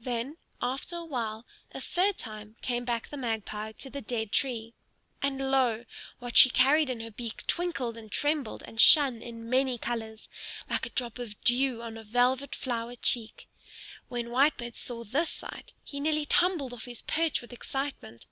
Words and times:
Then, 0.00 0.36
after 0.60 0.96
a 0.96 1.04
while, 1.04 1.46
a 1.70 1.80
third 1.80 2.18
time 2.18 2.56
came 2.60 2.84
back 2.84 3.06
the 3.06 3.16
Magpie 3.16 3.70
to 3.78 3.88
the 3.88 4.02
dead 4.02 4.32
tree. 4.32 4.74
And 5.22 5.48
lo, 5.52 5.84
what 6.18 6.36
she 6.36 6.50
carried 6.50 6.90
in 6.90 6.98
her 6.98 7.12
beak 7.12 7.46
twinkled 7.46 7.96
and 7.96 8.10
trembled 8.10 8.64
and 8.66 8.80
shone 8.80 9.22
in 9.22 9.48
many 9.48 9.78
colors, 9.78 10.28
like 10.68 10.86
a 10.86 10.90
drop 10.90 11.20
of 11.20 11.40
dew 11.44 11.82
on 11.82 11.96
a 11.96 12.02
velvet 12.02 12.56
flower 12.56 12.96
cheek. 12.96 13.48
When 14.08 14.30
Whitebird 14.30 14.74
saw 14.74 15.04
this 15.04 15.28
sight, 15.30 15.72
he 15.84 16.00
nearly 16.00 16.24
tumbled 16.26 16.72
off 16.74 16.86
his 16.86 17.02
perch 17.02 17.40
with 17.40 17.52
excitement. 17.52 18.26